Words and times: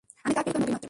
আমি 0.25 0.31
তাঁর 0.35 0.43
প্রেরিত 0.43 0.57
নবী 0.61 0.71
মাত্র। 0.71 0.79